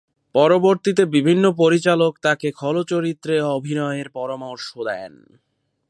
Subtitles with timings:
[0.35, 5.13] পরবর্তীতে বিভিন্ন পরিচালক তাকে খলচরিত্রে অভিনয়ের পরামর্শ দেন।